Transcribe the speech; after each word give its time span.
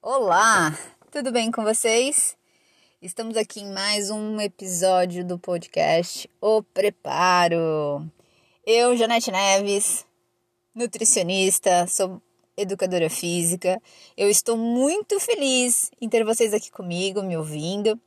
Olá, 0.00 0.78
tudo 1.10 1.32
bem 1.32 1.50
com 1.50 1.64
vocês? 1.64 2.36
Estamos 3.02 3.36
aqui 3.36 3.60
em 3.60 3.72
mais 3.72 4.10
um 4.10 4.40
episódio 4.40 5.24
do 5.24 5.38
podcast 5.38 6.30
O 6.40 6.62
Preparo. 6.62 8.08
Eu, 8.64 8.96
Janete 8.96 9.32
Neves, 9.32 10.06
nutricionista, 10.74 11.86
sou 11.88 12.22
educadora 12.56 13.10
física. 13.10 13.82
Eu 14.16 14.30
estou 14.30 14.56
muito 14.56 15.18
feliz 15.18 15.90
em 16.00 16.08
ter 16.08 16.24
vocês 16.24 16.54
aqui 16.54 16.70
comigo, 16.70 17.22
me 17.22 17.36
ouvindo. 17.36 18.00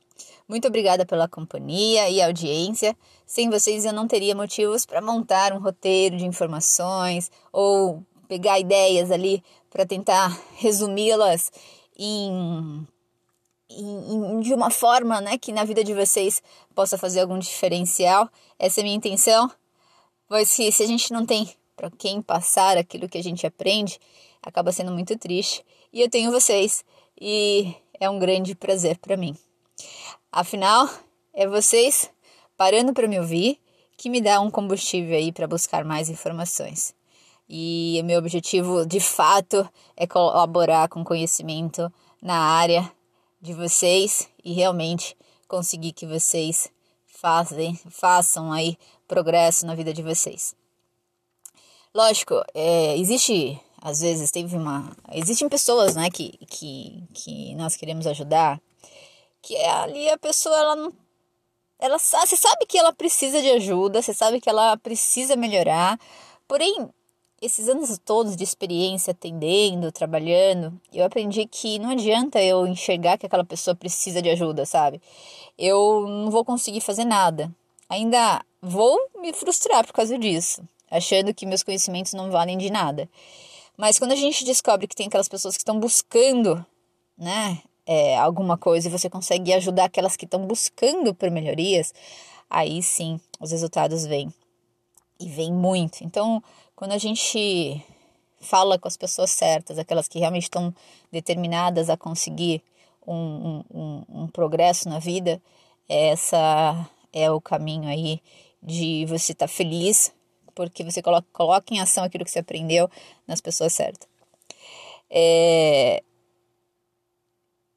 Muito 0.50 0.66
obrigada 0.66 1.06
pela 1.06 1.28
companhia 1.28 2.10
e 2.10 2.20
audiência. 2.20 2.96
Sem 3.24 3.48
vocês 3.48 3.84
eu 3.84 3.92
não 3.92 4.08
teria 4.08 4.34
motivos 4.34 4.84
para 4.84 5.00
montar 5.00 5.52
um 5.52 5.60
roteiro 5.60 6.16
de 6.16 6.26
informações 6.26 7.30
ou 7.52 8.04
pegar 8.26 8.58
ideias 8.58 9.12
ali 9.12 9.44
para 9.70 9.86
tentar 9.86 10.36
resumi-las 10.56 11.52
em, 11.96 12.84
em, 13.70 14.40
de 14.40 14.52
uma 14.52 14.72
forma 14.72 15.20
né, 15.20 15.38
que 15.38 15.52
na 15.52 15.62
vida 15.62 15.84
de 15.84 15.94
vocês 15.94 16.42
possa 16.74 16.98
fazer 16.98 17.20
algum 17.20 17.38
diferencial. 17.38 18.28
Essa 18.58 18.80
é 18.80 18.82
a 18.82 18.84
minha 18.84 18.96
intenção. 18.96 19.48
Pois 20.26 20.52
que 20.52 20.72
se 20.72 20.82
a 20.82 20.86
gente 20.88 21.12
não 21.12 21.24
tem 21.24 21.48
para 21.76 21.92
quem 21.92 22.20
passar 22.20 22.76
aquilo 22.76 23.08
que 23.08 23.18
a 23.18 23.22
gente 23.22 23.46
aprende, 23.46 24.00
acaba 24.42 24.72
sendo 24.72 24.90
muito 24.90 25.16
triste. 25.16 25.64
E 25.92 26.00
eu 26.00 26.10
tenho 26.10 26.32
vocês 26.32 26.84
e 27.20 27.72
é 28.00 28.10
um 28.10 28.18
grande 28.18 28.56
prazer 28.56 28.98
para 28.98 29.16
mim. 29.16 29.36
Afinal, 30.32 30.88
é 31.34 31.44
vocês 31.48 32.08
parando 32.56 32.92
para 32.92 33.08
me 33.08 33.18
ouvir 33.18 33.58
que 33.96 34.08
me 34.08 34.20
dá 34.20 34.40
um 34.40 34.48
combustível 34.48 35.16
aí 35.16 35.32
para 35.32 35.48
buscar 35.48 35.84
mais 35.84 36.08
informações. 36.08 36.94
E 37.48 38.00
meu 38.04 38.20
objetivo, 38.20 38.86
de 38.86 39.00
fato, 39.00 39.68
é 39.96 40.06
colaborar 40.06 40.88
com 40.88 41.02
conhecimento 41.02 41.92
na 42.22 42.36
área 42.36 42.90
de 43.42 43.52
vocês 43.52 44.28
e 44.44 44.52
realmente 44.52 45.16
conseguir 45.48 45.92
que 45.92 46.06
vocês 46.06 46.70
fazem, 47.06 47.74
façam 47.90 48.52
aí 48.52 48.78
progresso 49.08 49.66
na 49.66 49.74
vida 49.74 49.92
de 49.92 50.02
vocês. 50.02 50.54
Lógico, 51.92 52.40
é, 52.54 52.96
existe, 52.96 53.60
às 53.82 54.00
vezes, 54.00 54.30
teve 54.30 54.56
uma. 54.56 54.96
Existem 55.12 55.48
pessoas, 55.48 55.96
né, 55.96 56.08
que, 56.08 56.38
que, 56.46 57.02
que 57.12 57.54
nós 57.56 57.74
queremos 57.74 58.06
ajudar, 58.06 58.62
que 59.42 59.56
é 59.56 59.70
ali 59.70 60.08
a 60.08 60.18
pessoa, 60.18 60.56
ela 60.56 60.76
não. 60.76 60.92
Ela, 61.78 61.98
você 61.98 62.36
sabe 62.36 62.66
que 62.66 62.76
ela 62.76 62.92
precisa 62.92 63.40
de 63.40 63.50
ajuda, 63.50 64.02
você 64.02 64.12
sabe 64.12 64.40
que 64.40 64.50
ela 64.50 64.76
precisa 64.76 65.34
melhorar, 65.34 65.98
porém, 66.46 66.90
esses 67.40 67.68
anos 67.68 67.98
todos 68.04 68.36
de 68.36 68.44
experiência 68.44 69.12
atendendo, 69.12 69.90
trabalhando, 69.90 70.78
eu 70.92 71.04
aprendi 71.04 71.46
que 71.46 71.78
não 71.78 71.90
adianta 71.90 72.42
eu 72.42 72.66
enxergar 72.66 73.16
que 73.16 73.24
aquela 73.24 73.44
pessoa 73.44 73.74
precisa 73.74 74.20
de 74.20 74.28
ajuda, 74.28 74.66
sabe? 74.66 75.00
Eu 75.56 76.06
não 76.06 76.30
vou 76.30 76.44
conseguir 76.44 76.82
fazer 76.82 77.04
nada. 77.04 77.50
Ainda 77.88 78.44
vou 78.60 78.98
me 79.18 79.32
frustrar 79.32 79.86
por 79.86 79.94
causa 79.94 80.18
disso, 80.18 80.62
achando 80.90 81.32
que 81.32 81.46
meus 81.46 81.62
conhecimentos 81.62 82.12
não 82.12 82.30
valem 82.30 82.58
de 82.58 82.70
nada. 82.70 83.08
Mas 83.74 83.98
quando 83.98 84.12
a 84.12 84.16
gente 84.16 84.44
descobre 84.44 84.86
que 84.86 84.94
tem 84.94 85.06
aquelas 85.06 85.28
pessoas 85.28 85.56
que 85.56 85.62
estão 85.62 85.80
buscando, 85.80 86.64
né, 87.16 87.62
é, 87.86 88.16
alguma 88.18 88.56
coisa 88.56 88.88
e 88.88 88.90
você 88.90 89.08
consegue 89.08 89.52
ajudar 89.52 89.84
aquelas 89.84 90.16
que 90.16 90.24
estão 90.24 90.46
buscando 90.46 91.14
por 91.14 91.30
melhorias, 91.30 91.92
aí 92.48 92.82
sim 92.82 93.20
os 93.40 93.50
resultados 93.50 94.06
vêm. 94.06 94.32
E 95.18 95.28
vêm 95.28 95.52
muito. 95.52 96.02
Então, 96.02 96.42
quando 96.74 96.92
a 96.92 96.98
gente 96.98 97.84
fala 98.40 98.78
com 98.78 98.88
as 98.88 98.96
pessoas 98.96 99.30
certas, 99.30 99.78
aquelas 99.78 100.08
que 100.08 100.18
realmente 100.18 100.44
estão 100.44 100.74
determinadas 101.12 101.90
a 101.90 101.96
conseguir 101.96 102.62
um, 103.06 103.62
um, 103.70 104.04
um 104.08 104.26
progresso 104.28 104.88
na 104.88 104.98
vida, 104.98 105.40
essa 105.88 106.88
é 107.12 107.30
o 107.30 107.40
caminho 107.40 107.88
aí 107.88 108.20
de 108.62 109.04
você 109.06 109.32
estar 109.32 109.46
tá 109.46 109.52
feliz, 109.52 110.12
porque 110.54 110.84
você 110.84 111.02
coloca, 111.02 111.26
coloca 111.32 111.74
em 111.74 111.80
ação 111.80 112.04
aquilo 112.04 112.24
que 112.24 112.30
você 112.30 112.38
aprendeu 112.38 112.88
nas 113.26 113.40
pessoas 113.40 113.72
certas. 113.72 114.08
É, 115.10 116.02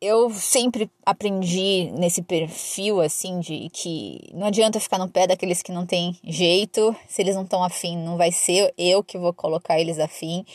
eu 0.04 0.30
sempre 0.32 0.92
aprendi 1.06 1.90
nesse 1.94 2.22
perfil 2.22 3.00
assim 3.00 3.40
de 3.40 3.70
que 3.72 4.20
não 4.34 4.48
adianta 4.48 4.78
ficar 4.78 4.98
no 4.98 5.08
pé 5.08 5.26
daqueles 5.26 5.62
que 5.62 5.72
não 5.72 5.86
tem 5.86 6.20
jeito, 6.26 6.94
se 7.08 7.22
eles 7.22 7.36
não 7.36 7.44
estão 7.44 7.64
afim, 7.64 7.98
não 7.98 8.18
vai 8.18 8.30
ser 8.30 8.74
eu 8.78 9.02
que 9.02 9.18
vou 9.18 9.34
colocar 9.34 9.80
eles 9.80 10.00
afim. 10.00 10.46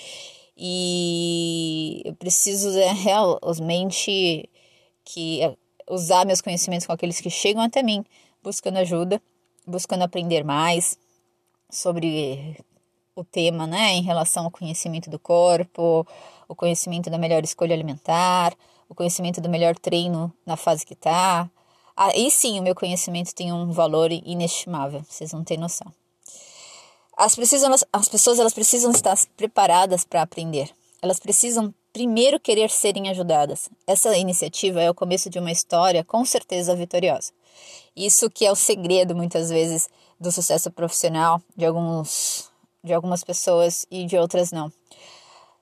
E 0.54 2.03
eu 2.04 2.14
preciso 2.14 2.78
é, 2.78 2.92
realmente 2.92 4.50
que 5.03 5.41
usar 5.88 6.26
meus 6.26 6.42
conhecimentos 6.42 6.86
com 6.86 6.92
aqueles 6.92 7.19
que 7.19 7.30
chegam 7.30 7.62
até 7.62 7.82
mim, 7.82 8.04
buscando 8.42 8.76
ajuda, 8.76 9.22
buscando 9.66 10.03
aprender 10.03 10.44
mais 10.44 10.98
sobre 11.70 12.54
o 13.16 13.25
tema, 13.25 13.66
né, 13.66 13.94
em 13.94 14.03
relação 14.03 14.44
ao 14.44 14.50
conhecimento 14.50 15.09
do 15.09 15.19
corpo, 15.19 16.06
o 16.47 16.54
conhecimento 16.54 17.09
da 17.09 17.16
melhor 17.16 17.42
escolha 17.42 17.75
alimentar, 17.75 18.54
o 18.88 18.94
conhecimento 18.94 19.41
do 19.41 19.49
melhor 19.49 19.76
treino 19.76 20.32
na 20.47 20.56
fase 20.56 20.84
que 20.87 20.94
está. 20.94 21.49
Aí 21.97 22.31
sim 22.31 22.59
o 22.59 22.62
meu 22.62 22.75
conhecimento 22.75 23.34
tem 23.34 23.53
um 23.53 23.71
valor 23.71 24.10
inestimável, 24.12 25.03
vocês 25.09 25.32
não 25.32 25.44
têm 25.44 25.59
noção. 25.59 25.93
As, 27.16 27.34
precisam, 27.34 27.75
as 27.93 28.09
pessoas 28.09 28.38
elas 28.38 28.54
precisam 28.54 28.93
estar 28.93 29.19
preparadas 29.37 30.04
para 30.04 30.22
aprender. 30.22 30.71
Elas 31.03 31.19
precisam 31.19 31.75
primeiro 31.93 32.38
querer 32.38 32.71
serem 32.71 33.09
ajudadas. 33.09 33.69
Essa 33.87 34.16
iniciativa 34.16 34.81
é 34.81 34.88
o 34.88 34.94
começo 34.94 35.28
de 35.28 35.38
uma 35.38 35.50
história 35.50 36.04
com 36.04 36.25
certeza 36.25 36.77
vitoriosa. 36.77 37.32
Isso 37.97 38.31
que 38.31 38.47
é 38.47 38.53
o 38.53 38.56
segredo 38.56 39.16
muitas 39.16 39.50
vezes 39.50 39.88
do 40.21 40.31
sucesso 40.31 40.71
profissional 40.71 41.43
de 41.56 41.66
alguns 41.66 42.48
de 42.84 42.93
algumas 42.94 43.25
pessoas 43.25 43.84
e 43.91 44.06
de 44.06 44.16
outras 44.16 44.53
não. 44.53 44.72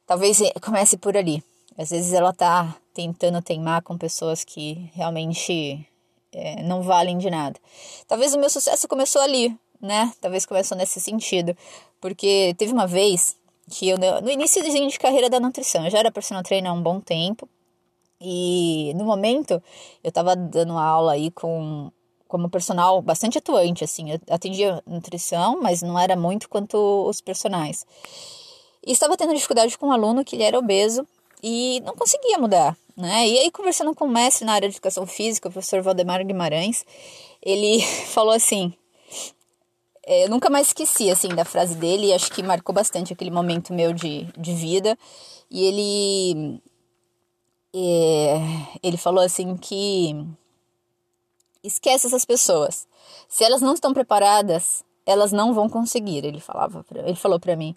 Talvez 0.06 0.38
comece 0.60 0.98
por 0.98 1.16
ali. 1.16 1.42
Às 1.78 1.90
vezes 1.90 2.12
ela 2.12 2.30
está 2.30 2.74
tentando 2.94 3.42
teimar 3.42 3.82
com 3.82 3.98
pessoas 3.98 4.42
que 4.42 4.90
realmente 4.94 5.86
é, 6.32 6.62
não 6.62 6.82
valem 6.82 7.18
de 7.18 7.30
nada. 7.30 7.58
Talvez 8.06 8.34
o 8.34 8.38
meu 8.38 8.48
sucesso 8.48 8.88
começou 8.88 9.20
ali, 9.20 9.54
né? 9.80 10.12
Talvez 10.20 10.46
começou 10.46 10.76
nesse 10.76 11.00
sentido. 11.00 11.56
Porque 12.00 12.54
teve 12.56 12.72
uma 12.72 12.86
vez 12.86 13.36
que 13.70 13.88
eu, 13.88 13.98
no 13.98 14.30
início 14.30 14.62
de 14.62 14.98
carreira 14.98 15.28
da 15.28 15.40
nutrição, 15.40 15.84
eu 15.84 15.90
já 15.90 15.98
era 15.98 16.10
personal 16.10 16.42
trainer 16.42 16.70
há 16.70 16.74
um 16.74 16.82
bom 16.82 17.00
tempo. 17.00 17.48
E 18.20 18.92
no 18.96 19.04
momento 19.04 19.62
eu 20.02 20.08
estava 20.08 20.34
dando 20.34 20.78
aula 20.78 21.12
aí 21.12 21.30
com 21.30 21.90
como 22.26 22.50
personal 22.50 23.00
bastante 23.00 23.38
atuante, 23.38 23.84
assim, 23.84 24.10
eu 24.10 24.20
atendia 24.28 24.82
nutrição, 24.84 25.60
mas 25.62 25.80
não 25.80 25.96
era 25.96 26.16
muito 26.16 26.48
quanto 26.48 26.76
os 27.06 27.20
personagens. 27.20 27.86
E 28.84 28.90
estava 28.90 29.16
tendo 29.16 29.32
dificuldade 29.32 29.78
com 29.78 29.86
um 29.86 29.92
aluno 29.92 30.24
que 30.24 30.34
ele 30.34 30.42
era 30.42 30.58
obeso 30.58 31.06
e 31.48 31.80
não 31.82 31.94
conseguia 31.94 32.38
mudar, 32.38 32.76
né? 32.96 33.28
E 33.28 33.38
aí 33.38 33.50
conversando 33.52 33.94
com 33.94 34.06
o 34.06 34.08
mestre 34.08 34.44
na 34.44 34.54
área 34.54 34.68
de 34.68 34.74
educação 34.74 35.06
física, 35.06 35.48
o 35.48 35.52
professor 35.52 35.80
Valdemar 35.80 36.26
Guimarães, 36.26 36.84
ele 37.40 37.80
falou 38.10 38.32
assim, 38.32 38.74
é, 40.04 40.24
eu 40.24 40.28
nunca 40.28 40.50
mais 40.50 40.66
esqueci 40.66 41.08
assim 41.08 41.28
da 41.28 41.44
frase 41.44 41.76
dele, 41.76 42.12
acho 42.12 42.32
que 42.32 42.42
marcou 42.42 42.74
bastante 42.74 43.12
aquele 43.12 43.30
momento 43.30 43.72
meu 43.72 43.92
de, 43.92 44.24
de 44.36 44.54
vida. 44.54 44.98
E 45.48 45.64
ele 45.64 46.60
é, 47.72 48.40
ele 48.82 48.96
falou 48.96 49.22
assim 49.22 49.56
que 49.56 50.16
esquece 51.62 52.08
essas 52.08 52.24
pessoas. 52.24 52.88
Se 53.28 53.44
elas 53.44 53.60
não 53.62 53.74
estão 53.74 53.94
preparadas, 53.94 54.84
elas 55.06 55.30
não 55.30 55.54
vão 55.54 55.68
conseguir. 55.68 56.24
Ele 56.24 56.40
falava, 56.40 56.82
pra, 56.82 57.02
ele 57.02 57.14
falou 57.14 57.38
para 57.38 57.54
mim. 57.54 57.76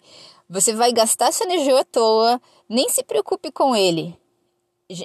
Você 0.50 0.74
vai 0.74 0.92
gastar 0.92 1.32
sua 1.32 1.46
energia 1.46 1.78
à 1.78 1.84
toa, 1.84 2.42
nem 2.68 2.88
se 2.88 3.04
preocupe 3.04 3.52
com 3.52 3.76
ele. 3.76 4.18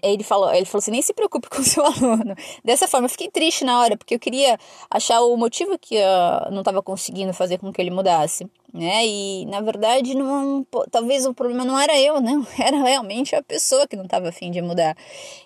Ele 0.02 0.24
falou, 0.24 0.52
ele 0.52 0.66
falou 0.66 0.80
assim, 0.80 0.90
nem 0.90 1.04
se 1.04 1.14
preocupe 1.14 1.48
com 1.56 1.62
seu 1.62 1.86
aluno. 1.86 2.36
Dessa 2.64 2.88
forma, 2.88 3.06
eu 3.06 3.10
fiquei 3.12 3.30
triste 3.30 3.64
na 3.64 3.80
hora, 3.80 3.96
porque 3.96 4.16
eu 4.16 4.20
queria 4.20 4.58
achar 4.90 5.22
o 5.22 5.38
motivo 5.38 5.78
que 5.78 5.94
eu 5.94 6.52
não 6.52 6.62
estava 6.62 6.82
conseguindo 6.82 7.32
fazer 7.32 7.60
com 7.60 7.72
que 7.72 7.80
ele 7.80 7.92
mudasse, 7.92 8.50
né? 8.74 9.06
E, 9.06 9.46
na 9.46 9.62
verdade, 9.62 10.16
não, 10.16 10.66
talvez 10.90 11.28
o 11.28 11.34
problema 11.36 11.64
não 11.64 11.80
era 11.80 11.96
eu, 12.00 12.20
não. 12.20 12.44
Era 12.58 12.78
realmente 12.78 13.36
a 13.36 13.44
pessoa 13.44 13.88
que 13.88 13.96
não 13.96 14.06
estava 14.06 14.30
afim 14.30 14.50
de 14.50 14.64
mudar. 14.64 14.98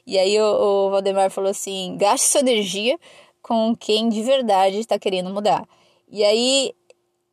E 0.08 0.18
aí 0.18 0.40
o, 0.40 0.46
o 0.46 0.90
Valdemar 0.92 1.30
falou 1.30 1.52
assim, 1.52 1.98
gaste 1.98 2.26
sua 2.26 2.40
energia 2.40 2.98
com 3.42 3.76
quem 3.76 4.08
de 4.08 4.24
verdade 4.24 4.80
está 4.80 4.98
querendo 4.98 5.30
mudar. 5.30 5.68
E 6.10 6.24
aí 6.24 6.74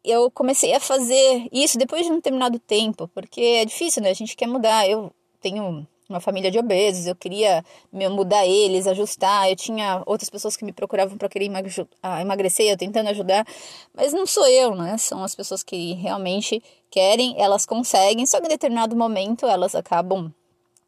eu 0.07 0.31
comecei 0.31 0.73
a 0.75 0.81
fazer 0.81 1.49
isso 1.53 1.77
depois 1.79 2.07
de 2.07 2.13
um 2.13 2.17
determinado 2.17 2.59
tempo, 2.59 3.09
porque 3.09 3.41
é 3.41 3.65
difícil, 3.65 4.03
né? 4.03 4.11
A 4.11 4.15
gente 4.15 4.37
quer 4.37 4.47
mudar. 4.47 4.89
Eu 4.89 5.13
tenho 5.41 5.87
uma 6.09 6.21
família 6.21 6.51
de 6.51 6.59
obesos, 6.59 7.07
eu 7.07 7.17
queria 7.17 7.65
mudar 7.93 8.47
eles, 8.47 8.87
ajustar. 8.87 9.51
Eu 9.51 9.57
tinha 9.57 10.03
outras 10.07 10.31
pessoas 10.31 10.57
que 10.57 10.65
me 10.65 10.73
procuravam 10.73 11.19
para 11.19 11.29
querer 11.29 11.47
emagrecer, 11.47 12.67
eu 12.67 12.77
tentando 12.77 13.09
ajudar, 13.09 13.45
mas 13.93 14.13
não 14.13 14.27
sou 14.27 14.47
eu, 14.47 14.75
né? 14.75 14.97
São 14.99 15.25
as 15.25 15.35
pessoas 15.35 15.63
que 15.63 15.95
realmente 15.95 16.63
querem, 16.91 17.35
elas 17.39 17.67
conseguem, 17.67 18.25
só 18.27 18.41
que 18.41 18.47
em 18.47 18.51
determinado 18.51 18.95
momento 18.97 19.47
elas 19.47 19.75
acabam 19.75 20.33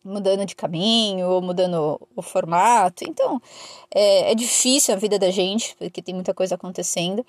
mudando 0.08 0.44
de 0.44 0.56
caminho 0.56 1.28
ou 1.28 1.42
mudando 1.42 2.00
o 2.16 2.22
formato. 2.22 3.04
Então 3.08 3.40
é, 3.94 4.32
é 4.32 4.34
difícil 4.34 4.94
a 4.94 4.96
vida 4.96 5.18
da 5.18 5.30
gente, 5.30 5.76
porque 5.78 6.02
tem 6.02 6.14
muita 6.14 6.34
coisa 6.34 6.54
acontecendo. 6.54 7.24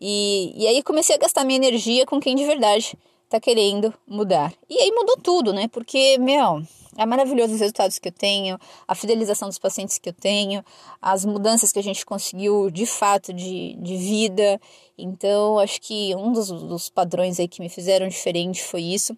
E, 0.00 0.52
e 0.56 0.66
aí 0.66 0.82
comecei 0.82 1.14
a 1.14 1.18
gastar 1.18 1.44
minha 1.44 1.58
energia 1.58 2.06
com 2.06 2.20
quem 2.20 2.34
de 2.34 2.44
verdade 2.44 2.96
tá 3.28 3.38
querendo 3.38 3.94
mudar. 4.06 4.52
E 4.68 4.76
aí 4.78 4.90
mudou 4.90 5.16
tudo, 5.22 5.52
né? 5.52 5.68
Porque, 5.68 6.18
meu, 6.18 6.62
é 6.96 7.06
maravilhoso 7.06 7.54
os 7.54 7.60
resultados 7.60 7.98
que 7.98 8.08
eu 8.08 8.12
tenho, 8.12 8.58
a 8.88 8.94
fidelização 8.94 9.48
dos 9.48 9.58
pacientes 9.58 9.98
que 9.98 10.08
eu 10.08 10.12
tenho, 10.12 10.64
as 11.00 11.24
mudanças 11.24 11.70
que 11.70 11.78
a 11.78 11.82
gente 11.82 12.04
conseguiu 12.04 12.70
de 12.70 12.84
fato 12.86 13.32
de, 13.32 13.76
de 13.76 13.96
vida. 13.96 14.60
Então, 14.98 15.58
acho 15.58 15.80
que 15.80 16.14
um 16.16 16.32
dos, 16.32 16.48
dos 16.48 16.90
padrões 16.90 17.38
aí 17.38 17.46
que 17.46 17.62
me 17.62 17.68
fizeram 17.68 18.08
diferente 18.08 18.62
foi 18.62 18.82
isso. 18.82 19.16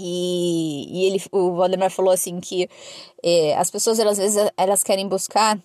E, 0.00 0.86
e 0.88 1.04
ele, 1.04 1.22
o 1.30 1.54
Valdemar 1.54 1.90
falou 1.90 2.12
assim 2.12 2.40
que 2.40 2.68
é, 3.22 3.56
as 3.56 3.70
pessoas, 3.70 3.98
elas, 3.98 4.18
às 4.18 4.34
vezes, 4.34 4.50
elas 4.56 4.82
querem 4.82 5.06
buscar 5.06 5.58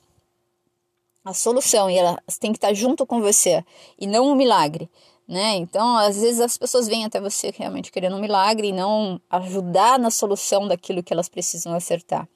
a 1.24 1.34
solução 1.34 1.90
e 1.90 1.98
elas 1.98 2.38
têm 2.40 2.52
que 2.52 2.58
estar 2.58 2.74
junto 2.74 3.06
com 3.06 3.22
você 3.22 3.64
e 4.00 4.06
não 4.06 4.28
um 4.28 4.36
milagre 4.36 4.90
né? 5.28 5.56
Então, 5.56 5.98
às 5.98 6.22
vezes 6.22 6.40
as 6.40 6.58
pessoas 6.58 6.88
vêm 6.88 7.06
até 7.06 7.20
você 7.20 7.52
realmente 7.56 7.92
querendo 7.92 8.16
um 8.16 8.22
milagre 8.22 8.68
e 8.68 8.72
não 8.72 9.20
ajudar 9.30 9.98
na 10.00 10.12
solução 10.12 10.68
daquilo 10.68 11.04
que 11.04 11.14
elas 11.14 11.30
precisam 11.30 11.74
acertar. 11.74 12.28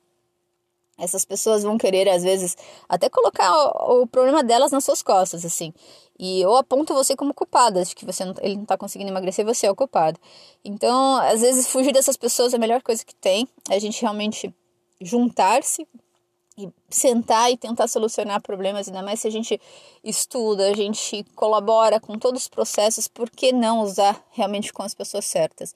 Essas 0.99 1.25
pessoas 1.25 1.63
vão 1.63 1.77
querer, 1.77 2.09
às 2.09 2.23
vezes, 2.23 2.57
até 2.87 3.09
colocar 3.09 3.51
o, 3.51 4.01
o 4.01 4.07
problema 4.07 4.43
delas 4.43 4.71
nas 4.71 4.83
suas 4.83 5.01
costas, 5.01 5.45
assim. 5.45 5.73
E 6.19 6.45
ou 6.45 6.57
aponta 6.57 6.93
você 6.93 7.15
como 7.15 7.33
culpada, 7.33 7.83
de 7.85 7.95
que 7.95 8.05
você 8.05 8.25
não, 8.25 8.35
ele 8.41 8.55
não 8.55 8.63
está 8.63 8.77
conseguindo 8.77 9.09
emagrecer, 9.09 9.45
você 9.45 9.67
é 9.67 9.71
o 9.71 9.75
culpado. 9.75 10.19
Então, 10.63 11.15
às 11.17 11.41
vezes, 11.41 11.67
fugir 11.67 11.93
dessas 11.93 12.17
pessoas 12.17 12.53
é 12.53 12.57
a 12.57 12.59
melhor 12.59 12.81
coisa 12.81 13.05
que 13.05 13.15
tem. 13.15 13.47
É 13.69 13.75
a 13.75 13.79
gente 13.79 14.01
realmente 14.01 14.53
juntar-se 15.01 15.87
e 16.57 16.69
sentar 16.89 17.49
e 17.49 17.57
tentar 17.57 17.87
solucionar 17.87 18.41
problemas, 18.41 18.87
ainda 18.87 19.01
mais 19.01 19.21
se 19.21 19.27
a 19.27 19.31
gente 19.31 19.59
estuda, 20.03 20.69
a 20.69 20.75
gente 20.75 21.23
colabora 21.35 22.01
com 22.01 22.19
todos 22.19 22.41
os 22.41 22.47
processos, 22.49 23.07
por 23.07 23.29
que 23.29 23.53
não 23.53 23.79
usar 23.79 24.21
realmente 24.31 24.73
com 24.73 24.83
as 24.83 24.93
pessoas 24.93 25.23
certas? 25.23 25.73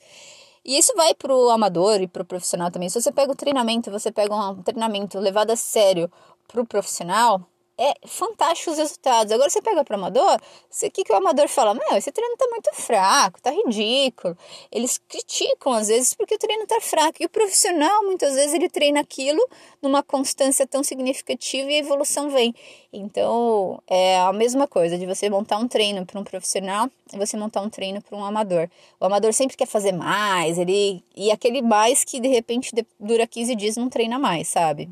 E 0.66 0.78
isso 0.78 0.94
vai 0.96 1.14
para 1.14 1.36
o 1.36 1.50
amador 1.50 2.02
e 2.02 2.08
para 2.08 2.22
o 2.22 2.26
profissional 2.26 2.72
também. 2.72 2.90
Se 2.90 3.02
você 3.02 3.12
pega 3.12 3.32
o 3.32 3.36
treinamento, 3.36 3.92
você 3.92 4.12
pega 4.12 4.34
um 4.34 4.64
treinamento 4.64 5.20
levado 5.20 5.52
a 5.52 5.56
sério 5.56 6.10
para 6.48 6.62
o 6.62 6.66
profissional, 6.66 7.42
é 7.78 7.94
fantástico 8.08 8.72
os 8.72 8.78
resultados. 8.78 9.32
Agora 9.32 9.50
você 9.50 9.62
pega 9.62 9.84
para 9.84 9.96
o 9.96 10.00
amador, 10.00 10.36
o 10.36 10.92
que, 10.92 11.04
que 11.04 11.12
o 11.12 11.16
amador 11.16 11.48
fala? 11.48 11.74
Meu, 11.74 11.98
esse 11.98 12.12
treino 12.12 12.38
tá 12.38 12.48
muito 12.50 12.70
fraco, 12.74 13.42
tá 13.42 13.52
ridículo. 13.52 14.38
Eles 14.72 15.00
criticam 15.08 15.74
às 15.74 15.88
vezes 15.88 16.14
porque 16.14 16.36
o 16.36 16.38
treino 16.38 16.68
tá 16.68 16.80
fraco. 16.80 17.18
E 17.20 17.26
o 17.26 17.30
profissional, 17.30 18.04
muitas 18.04 18.36
vezes, 18.36 18.54
ele 18.54 18.70
treina 18.70 19.00
aquilo 19.00 19.44
numa 19.82 20.04
constância 20.04 20.68
tão 20.68 20.84
significativa 20.84 21.72
e 21.72 21.76
a 21.76 21.80
evolução 21.80 22.30
vem. 22.30 22.54
Então, 22.92 23.82
é 23.88 24.20
a 24.20 24.32
mesma 24.32 24.68
coisa 24.68 24.98
de 24.98 25.06
você 25.06 25.30
montar 25.30 25.58
um 25.58 25.68
treino 25.68 26.06
para 26.06 26.20
um 26.20 26.24
profissional 26.24 26.90
e 27.12 27.18
você 27.18 27.36
montar 27.36 27.62
um 27.62 27.70
treino 27.70 28.02
para 28.02 28.16
um 28.16 28.24
amador. 28.24 28.70
O 29.00 29.06
amador 29.06 29.34
sempre 29.34 29.58
quer 29.58 29.68
fazer 29.68 29.92
mais, 29.92 30.58
ele 30.60 31.04
e 31.16 31.32
aquele 31.32 31.62
mais 31.62 32.04
que 32.04 32.20
de 32.20 32.28
repente 32.28 32.72
dura 33.00 33.26
15 33.26 33.56
dias 33.56 33.78
não 33.78 33.90
treina 33.90 34.20
mais, 34.20 34.48
sabe? 34.48 34.90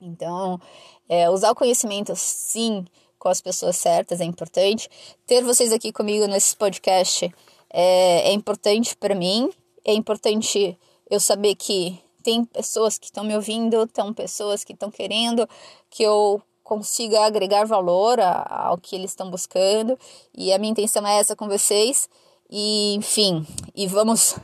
Então, 0.00 0.60
é, 1.08 1.28
usar 1.30 1.50
o 1.50 1.54
conhecimento, 1.54 2.14
sim, 2.16 2.84
com 3.18 3.28
as 3.28 3.40
pessoas 3.40 3.76
certas 3.76 4.20
é 4.20 4.24
importante. 4.24 4.88
Ter 5.26 5.42
vocês 5.42 5.72
aqui 5.72 5.92
comigo 5.92 6.26
nesse 6.26 6.54
podcast 6.56 7.32
é, 7.70 8.28
é 8.28 8.32
importante 8.32 8.96
para 8.96 9.14
mim. 9.14 9.50
É 9.84 9.92
importante 9.92 10.78
eu 11.10 11.18
saber 11.18 11.54
que 11.54 11.98
tem 12.22 12.44
pessoas 12.44 12.98
que 12.98 13.06
estão 13.06 13.24
me 13.24 13.34
ouvindo, 13.34 13.86
tem 13.86 14.12
pessoas 14.12 14.64
que 14.64 14.72
estão 14.72 14.90
querendo 14.90 15.48
que 15.90 16.02
eu 16.02 16.40
consiga 16.62 17.26
agregar 17.26 17.66
valor 17.66 18.18
ao 18.20 18.78
que 18.78 18.96
eles 18.96 19.10
estão 19.10 19.30
buscando. 19.30 19.98
E 20.34 20.52
a 20.52 20.58
minha 20.58 20.72
intenção 20.72 21.06
é 21.06 21.18
essa 21.18 21.36
com 21.36 21.46
vocês. 21.46 22.08
E, 22.50 22.94
enfim, 22.94 23.46
e 23.74 23.86
vamos 23.86 24.36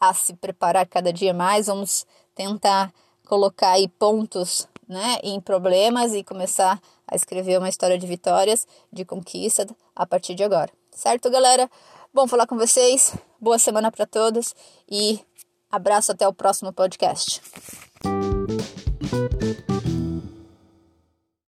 a 0.00 0.14
se 0.14 0.32
preparar 0.34 0.86
cada 0.86 1.12
dia 1.12 1.34
mais, 1.34 1.66
vamos 1.66 2.06
tentar 2.34 2.92
colocar 3.26 3.72
aí 3.72 3.88
pontos 3.88 4.68
né, 4.88 5.18
em 5.22 5.40
problemas 5.40 6.14
e 6.14 6.24
começar 6.24 6.80
a 7.06 7.14
escrever 7.14 7.58
uma 7.58 7.68
história 7.68 7.98
de 7.98 8.06
vitórias, 8.06 8.66
de 8.92 9.04
conquista 9.04 9.66
a 9.94 10.06
partir 10.06 10.34
de 10.34 10.42
agora. 10.42 10.70
Certo, 10.90 11.30
galera? 11.30 11.70
Bom 12.12 12.26
falar 12.26 12.46
com 12.46 12.56
vocês. 12.56 13.14
Boa 13.40 13.58
semana 13.58 13.92
para 13.92 14.06
todos 14.06 14.54
e 14.90 15.20
abraço 15.70 16.12
até 16.12 16.26
o 16.26 16.32
próximo 16.32 16.72
podcast. 16.72 17.40